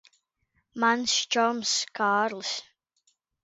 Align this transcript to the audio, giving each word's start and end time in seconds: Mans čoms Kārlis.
Mans 0.83 1.13
čoms 1.35 1.77
Kārlis. 2.01 2.59